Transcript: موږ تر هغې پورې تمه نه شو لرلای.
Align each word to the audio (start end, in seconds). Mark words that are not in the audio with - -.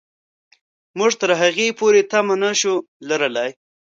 موږ 0.97 1.11
تر 1.21 1.31
هغې 1.41 1.67
پورې 1.79 2.01
تمه 2.11 2.35
نه 2.43 2.51
شو 2.59 2.73
لرلای. 3.09 3.51